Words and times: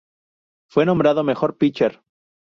Fue 0.67 0.83
nombrado 0.87 1.23
Mejor 1.23 1.59
Pitcher. 1.59 2.01